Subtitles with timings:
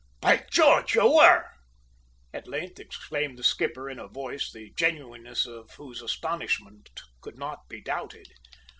[0.19, 1.45] By George, you were!"
[2.33, 6.89] at length exclaimed the skipper in a voice, the genuineness of whose astonishment
[7.21, 8.25] could not be doubted.